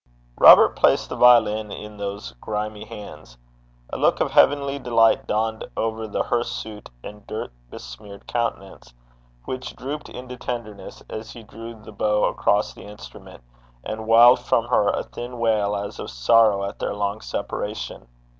Robert 0.39 0.75
placed 0.75 1.09
the 1.09 1.15
violin 1.15 1.71
in 1.71 1.97
those 1.97 2.31
grimy 2.41 2.85
hands. 2.85 3.37
A 3.91 3.99
look 3.99 4.19
of 4.19 4.31
heavenly 4.31 4.79
delight 4.79 5.27
dawned 5.27 5.63
over 5.77 6.07
the 6.07 6.23
hirsute 6.23 6.89
and 7.03 7.27
dirt 7.27 7.51
besmeared 7.69 8.25
countenance, 8.25 8.95
which 9.45 9.75
drooped 9.75 10.09
into 10.09 10.37
tenderness 10.37 11.03
as 11.07 11.29
he 11.33 11.43
drew 11.43 11.75
the 11.75 11.91
bow 11.91 12.23
across 12.25 12.73
the 12.73 12.81
instrument, 12.85 13.43
and 13.83 14.07
wiled 14.07 14.39
from 14.39 14.65
her 14.69 14.87
a 14.89 15.03
thin 15.03 15.37
wail 15.37 15.75
as 15.75 15.99
of 15.99 16.09
sorrow 16.09 16.63
at 16.63 16.79
their 16.79 16.95
long 16.95 17.21
separation. 17.21 18.07